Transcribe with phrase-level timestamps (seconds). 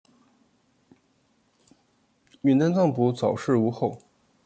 [2.41, 4.01] 允丹藏卜早逝无后。